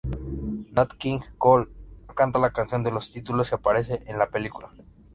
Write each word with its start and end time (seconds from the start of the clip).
Nat 0.79 0.93
King 0.97 1.19
Cole 1.37 1.67
canta 2.15 2.39
la 2.39 2.49
canción 2.51 2.81
de 2.81 2.89
los 2.89 3.11
títulos 3.11 3.51
y 3.51 3.53
aparece 3.53 4.01
en 4.07 4.17
la 4.17 4.31
película. 4.31 4.71